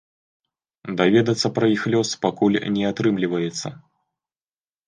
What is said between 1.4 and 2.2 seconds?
пра іх лёс